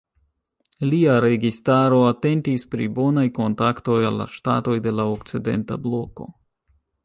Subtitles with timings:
[0.91, 6.31] Lia registaro atentis pri bonaj kontaktoj al la ŝtatoj de la okcidenta bloko.